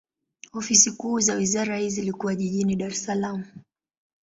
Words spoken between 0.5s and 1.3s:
Ofisi kuu